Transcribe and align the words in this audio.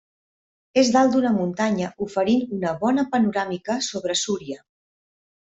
És 0.81 0.87
dalt 0.95 1.11
d'una 1.15 1.33
muntanya 1.35 1.91
oferint 2.07 2.57
una 2.57 2.73
bona 2.87 3.07
panoràmica 3.13 3.79
sobre 3.93 4.21
Súria. 4.27 4.63